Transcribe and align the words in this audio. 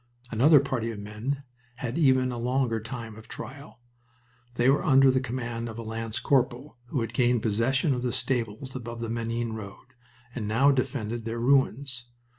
Another 0.31 0.59
party 0.59 0.89
of 0.89 0.97
men 0.97 1.43
had 1.75 1.95
even 1.95 2.31
a 2.31 2.39
longer 2.39 2.79
time 2.79 3.15
of 3.17 3.27
trial. 3.27 3.79
They 4.55 4.67
were 4.67 4.83
under 4.83 5.11
the 5.11 5.19
command 5.19 5.69
of 5.69 5.77
a 5.77 5.83
lance 5.83 6.19
corporal, 6.19 6.79
who 6.87 7.01
had 7.01 7.13
gained 7.13 7.43
possession 7.43 7.93
of 7.93 8.01
the 8.01 8.11
stables 8.11 8.75
above 8.75 8.99
the 9.01 9.11
Menin 9.11 9.53
road 9.53 9.93
and 10.33 10.47
now 10.47 10.71
defended 10.71 11.25
their 11.25 11.37
ruins. 11.39 12.05